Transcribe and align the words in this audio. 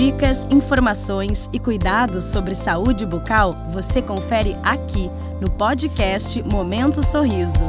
Dicas, 0.00 0.46
informações 0.50 1.46
e 1.52 1.58
cuidados 1.58 2.24
sobre 2.24 2.54
saúde 2.54 3.04
bucal 3.04 3.54
você 3.68 4.00
confere 4.00 4.56
aqui 4.62 5.10
no 5.42 5.50
podcast 5.50 6.42
Momento 6.42 7.02
Sorriso. 7.02 7.66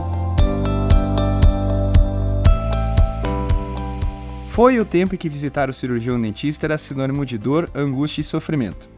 Foi 4.48 4.80
o 4.80 4.86
tempo 4.86 5.14
em 5.14 5.18
que 5.18 5.28
visitar 5.28 5.70
o 5.70 5.74
cirurgião 5.74 6.22
dentista 6.22 6.68
era 6.68 6.78
sinônimo 6.78 7.26
de 7.26 7.38
dor, 7.38 7.70
angústia 7.76 8.22
e 8.22 8.24
sofrimento. 8.24 8.90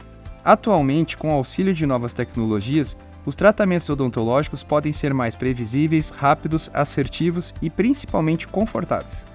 Atualmente, 0.45 1.18
com 1.18 1.29
o 1.29 1.36
auxílio 1.36 1.73
de 1.73 1.88
novas 1.88 2.13
tecnologias, 2.13 2.95
os 3.25 3.34
tratamentos 3.34 3.89
odontológicos 3.89 4.63
podem 4.63 4.93
ser 4.93 5.11
mais 5.11 5.36
previsíveis, 5.36 6.11
rápidos, 6.11 6.70
assertivos 6.71 7.52
e 7.63 7.68
principalmente 7.71 8.47
confortáveis. 8.47 9.32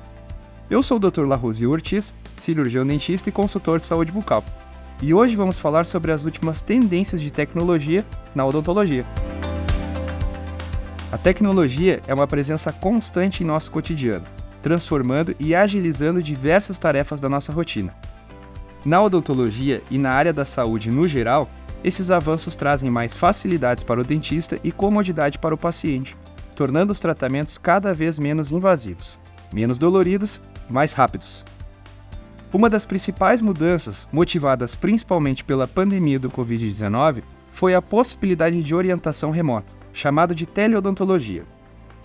Eu 0.70 0.82
sou 0.82 0.98
o 0.98 1.00
Dr. 1.00 1.24
Larose 1.24 1.66
Ortiz, 1.66 2.14
cirurgião 2.36 2.86
dentista 2.86 3.30
e 3.30 3.32
consultor 3.32 3.80
de 3.80 3.86
saúde 3.86 4.12
bucal. 4.12 4.44
E 5.00 5.14
hoje 5.14 5.34
vamos 5.34 5.58
falar 5.58 5.86
sobre 5.86 6.12
as 6.12 6.24
últimas 6.24 6.60
tendências 6.60 7.22
de 7.22 7.30
tecnologia 7.30 8.04
na 8.34 8.44
odontologia. 8.44 9.02
A 11.10 11.16
tecnologia 11.16 12.02
é 12.06 12.12
uma 12.12 12.26
presença 12.26 12.70
constante 12.70 13.42
em 13.42 13.46
nosso 13.46 13.70
cotidiano, 13.70 14.26
transformando 14.62 15.34
e 15.40 15.54
agilizando 15.54 16.22
diversas 16.22 16.78
tarefas 16.78 17.18
da 17.18 17.30
nossa 17.30 17.50
rotina. 17.50 17.94
Na 18.84 19.00
odontologia 19.02 19.82
e 19.90 19.96
na 19.96 20.10
área 20.10 20.34
da 20.34 20.44
saúde 20.44 20.90
no 20.90 21.08
geral, 21.08 21.48
esses 21.82 22.10
avanços 22.10 22.54
trazem 22.54 22.90
mais 22.90 23.14
facilidades 23.14 23.82
para 23.82 24.02
o 24.02 24.04
dentista 24.04 24.60
e 24.62 24.70
comodidade 24.70 25.38
para 25.38 25.54
o 25.54 25.58
paciente, 25.58 26.14
tornando 26.54 26.92
os 26.92 27.00
tratamentos 27.00 27.56
cada 27.56 27.94
vez 27.94 28.18
menos 28.18 28.52
invasivos, 28.52 29.18
menos 29.50 29.78
doloridos, 29.78 30.38
mais 30.68 30.92
rápidos. 30.92 31.44
Uma 32.52 32.70
das 32.70 32.84
principais 32.84 33.40
mudanças, 33.40 34.08
motivadas 34.12 34.74
principalmente 34.74 35.44
pela 35.44 35.68
pandemia 35.68 36.18
do 36.18 36.30
Covid-19, 36.30 37.22
foi 37.52 37.74
a 37.74 37.82
possibilidade 37.82 38.62
de 38.62 38.74
orientação 38.74 39.30
remota, 39.30 39.72
chamada 39.92 40.34
de 40.34 40.46
teleodontologia. 40.46 41.44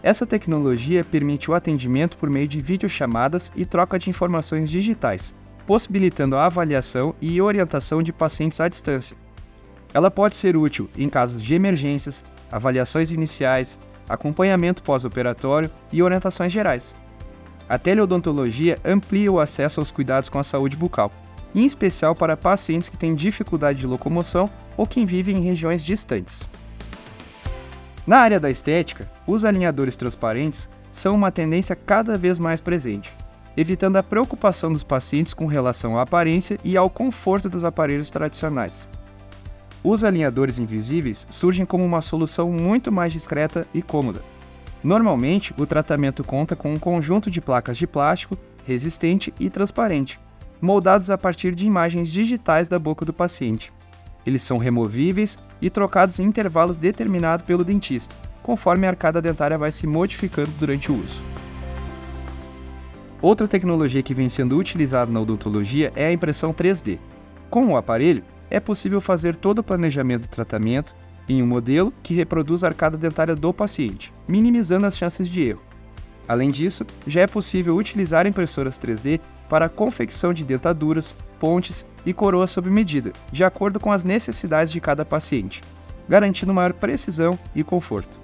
Essa 0.02 0.26
tecnologia 0.26 1.04
permite 1.04 1.50
o 1.50 1.54
atendimento 1.54 2.18
por 2.18 2.30
meio 2.30 2.48
de 2.48 2.60
videochamadas 2.60 3.52
e 3.56 3.66
troca 3.66 3.98
de 3.98 4.10
informações 4.10 4.70
digitais, 4.70 5.34
possibilitando 5.66 6.36
a 6.36 6.46
avaliação 6.46 7.16
e 7.22 7.42
orientação 7.42 8.04
de 8.04 8.12
pacientes 8.12 8.60
à 8.60 8.68
distância, 8.68 9.16
ela 9.94 10.10
pode 10.10 10.36
ser 10.36 10.58
útil 10.58 10.90
em 10.98 11.08
casos 11.08 11.42
de 11.42 11.54
emergências, 11.54 12.24
avaliações 12.52 13.12
iniciais, 13.12 13.78
acompanhamento 14.10 14.82
pós-operatório 14.82 15.70
e 15.92 16.02
orientações 16.02 16.52
gerais. 16.52 16.96
A 17.74 17.80
teleodontologia 17.80 18.78
amplia 18.86 19.32
o 19.32 19.40
acesso 19.40 19.80
aos 19.80 19.90
cuidados 19.90 20.30
com 20.30 20.38
a 20.38 20.44
saúde 20.44 20.78
bucal, 20.78 21.12
em 21.56 21.66
especial 21.66 22.14
para 22.14 22.38
pacientes 22.38 22.88
que 22.88 22.96
têm 22.96 23.16
dificuldade 23.16 23.80
de 23.80 23.88
locomoção 23.88 24.48
ou 24.78 24.86
que 24.86 25.04
vivem 25.04 25.38
em 25.38 25.42
regiões 25.42 25.84
distantes. 25.84 26.48
Na 28.06 28.18
área 28.20 28.40
da 28.40 28.52
estética, 28.52 29.10
os 29.26 29.44
alinhadores 29.44 29.96
transparentes 29.96 30.70
são 30.92 31.16
uma 31.16 31.32
tendência 31.32 31.76
cada 31.76 32.16
vez 32.16 32.38
mais 32.38 32.62
presente, 32.62 33.12
evitando 33.58 33.96
a 33.96 34.04
preocupação 34.04 34.72
dos 34.72 34.84
pacientes 34.84 35.34
com 35.34 35.48
relação 35.48 35.98
à 35.98 36.04
aparência 36.04 36.60
e 36.64 36.78
ao 36.78 36.92
conforto 36.92 37.50
dos 37.50 37.64
aparelhos 37.64 38.12
tradicionais. 38.12 38.88
Os 39.84 40.04
alinhadores 40.04 40.60
invisíveis 40.60 41.26
surgem 41.28 41.66
como 41.66 41.84
uma 41.84 42.02
solução 42.04 42.52
muito 42.52 42.92
mais 42.92 43.12
discreta 43.12 43.66
e 43.74 43.82
cômoda. 43.82 44.22
Normalmente, 44.84 45.54
o 45.58 45.66
tratamento 45.66 46.24
conta 46.24 46.56
com 46.56 46.74
um 46.74 46.80
conjunto 46.80 47.32
de 47.32 47.40
placas 47.40 47.78
de 47.78 47.88
plástico 47.88 48.38
resistente 48.66 49.34
e 49.40 49.50
transparente, 49.50 50.20
moldados 50.62 51.10
a 51.10 51.18
partir 51.18 51.56
de 51.56 51.66
imagens 51.66 52.10
digitais 52.10 52.68
da 52.68 52.80
boca 52.80 53.06
do 53.06 53.14
paciente. 53.14 53.72
Eles 54.26 54.42
são 54.42 54.58
removíveis 54.58 55.38
e 55.62 55.70
trocados 55.70 56.20
em 56.20 56.24
intervalos 56.24 56.78
determinados 56.78 57.46
pelo 57.46 57.64
dentista, 57.64 58.16
conforme 58.42 58.86
a 58.86 58.90
arcada 58.90 59.22
dentária 59.22 59.58
vai 59.58 59.72
se 59.72 59.86
modificando 59.88 60.52
durante 60.58 60.92
o 60.92 60.96
uso. 60.96 61.22
Outra 63.22 63.48
tecnologia 63.48 64.04
que 64.04 64.14
vem 64.14 64.28
sendo 64.28 64.58
utilizada 64.58 65.10
na 65.10 65.22
odontologia 65.22 65.94
é 65.96 66.08
a 66.08 66.12
impressão 66.12 66.54
3D. 66.54 67.00
Com 67.50 67.68
o 67.68 67.78
aparelho, 67.78 68.24
é 68.50 68.60
possível 68.60 69.00
fazer 69.00 69.36
todo 69.36 69.60
o 69.60 69.64
planejamento 69.64 70.24
do 70.24 70.28
tratamento 70.28 70.94
em 71.28 71.42
um 71.42 71.48
modelo 71.48 71.94
que 72.04 72.14
reproduz 72.14 72.64
a 72.64 72.68
arcada 72.68 72.98
dentária 72.98 73.36
do 73.36 73.54
paciente, 73.54 74.14
minimizando 74.28 74.86
as 74.86 74.98
chances 74.98 75.30
de 75.30 75.42
erro. 75.42 75.62
Além 76.28 76.52
disso, 76.52 76.86
já 77.06 77.22
é 77.22 77.28
possível 77.28 77.76
utilizar 77.76 78.26
impressoras 78.26 78.80
3D 78.80 79.20
para 79.50 79.66
a 79.66 79.70
confecção 79.70 80.34
de 80.34 80.44
dentaduras, 80.44 81.16
pontes 81.40 81.86
e 82.06 82.14
coroas 82.14 82.52
sob 82.52 82.70
medida, 82.70 83.12
de 83.32 83.44
acordo 83.44 83.80
com 83.80 83.92
as 83.92 84.04
necessidades 84.04 84.72
de 84.72 84.80
cada 84.80 85.04
paciente, 85.04 85.62
garantindo 86.08 86.54
maior 86.54 86.74
precisão 86.74 87.38
e 87.54 87.64
conforto. 87.64 88.18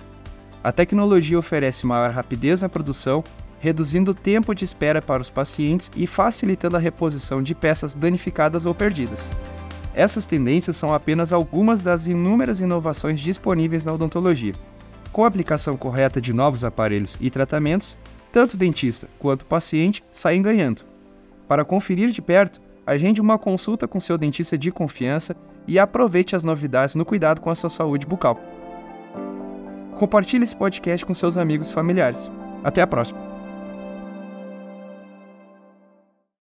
A 0.63 0.71
tecnologia 0.71 1.39
oferece 1.39 1.85
maior 1.85 2.11
rapidez 2.11 2.61
na 2.61 2.69
produção, 2.69 3.23
reduzindo 3.59 4.11
o 4.11 4.15
tempo 4.15 4.55
de 4.55 4.63
espera 4.63 5.01
para 5.01 5.21
os 5.21 5.29
pacientes 5.29 5.91
e 5.95 6.07
facilitando 6.07 6.77
a 6.77 6.79
reposição 6.79 7.43
de 7.43 7.53
peças 7.53 7.93
danificadas 7.93 8.65
ou 8.65 8.73
perdidas. 8.73 9.29
Essas 9.93 10.25
tendências 10.25 10.77
são 10.77 10.93
apenas 10.93 11.33
algumas 11.33 11.81
das 11.81 12.07
inúmeras 12.07 12.59
inovações 12.59 13.19
disponíveis 13.19 13.83
na 13.83 13.93
odontologia. 13.93 14.53
Com 15.11 15.23
a 15.23 15.27
aplicação 15.27 15.75
correta 15.75 16.21
de 16.21 16.31
novos 16.31 16.63
aparelhos 16.63 17.17
e 17.19 17.29
tratamentos, 17.29 17.97
tanto 18.31 18.55
dentista 18.55 19.07
quanto 19.17 19.45
paciente 19.45 20.03
saem 20.11 20.41
ganhando. 20.41 20.83
Para 21.47 21.65
conferir 21.65 22.11
de 22.11 22.21
perto, 22.21 22.61
agende 22.85 23.19
uma 23.19 23.37
consulta 23.37 23.87
com 23.87 23.99
seu 23.99 24.17
dentista 24.17 24.57
de 24.57 24.71
confiança 24.71 25.35
e 25.67 25.79
aproveite 25.79 26.35
as 26.35 26.43
novidades 26.43 26.95
no 26.95 27.05
cuidado 27.05 27.41
com 27.41 27.49
a 27.49 27.55
sua 27.55 27.69
saúde 27.69 28.05
bucal. 28.05 28.39
Compartilhe 29.95 30.43
esse 30.43 30.55
podcast 30.55 31.05
com 31.05 31.13
seus 31.13 31.37
amigos 31.37 31.69
e 31.69 31.73
familiares. 31.73 32.31
Até 32.63 32.81
a 32.81 32.87
próxima! 32.87 33.38